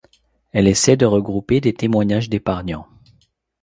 [0.51, 2.87] Elle essaie de regrouper des témoignages d'épargnants.